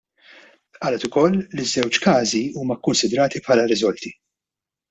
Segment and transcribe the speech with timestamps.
[0.85, 4.17] Qalet ukoll li ż-żewġ każi huma kkunsidrati bħala riżolti.